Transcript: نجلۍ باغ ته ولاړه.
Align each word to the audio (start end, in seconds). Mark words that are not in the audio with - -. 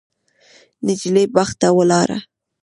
نجلۍ 0.85 1.25
باغ 1.35 1.49
ته 1.59 1.67
ولاړه. 1.77 2.17